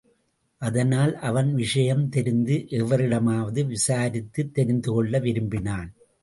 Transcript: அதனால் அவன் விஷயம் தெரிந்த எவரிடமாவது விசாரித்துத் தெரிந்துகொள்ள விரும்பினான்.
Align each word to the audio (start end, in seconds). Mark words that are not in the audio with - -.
அதனால் 0.61 1.15
அவன் 1.19 1.53
விஷயம் 1.55 2.09
தெரிந்த 2.09 2.51
எவரிடமாவது 2.53 3.65
விசாரித்துத் 3.65 4.53
தெரிந்துகொள்ள 4.53 5.19
விரும்பினான். 5.19 5.93